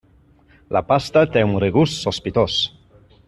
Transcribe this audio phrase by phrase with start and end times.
[0.77, 2.57] La pasta té un regust sospitós.